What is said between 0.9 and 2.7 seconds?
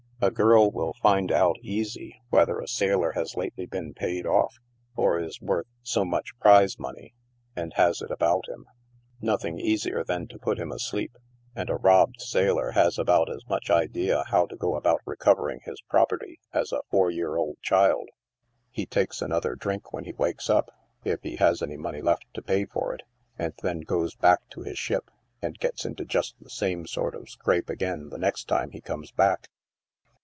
find out, easy, whe THE DANCE HOUSES, 33 ther a